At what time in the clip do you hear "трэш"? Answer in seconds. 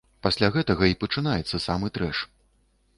1.99-2.27